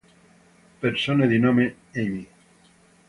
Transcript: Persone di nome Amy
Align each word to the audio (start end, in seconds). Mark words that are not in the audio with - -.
Persone 0.79 1.27
di 1.27 1.37
nome 1.37 1.75
Amy 1.93 2.27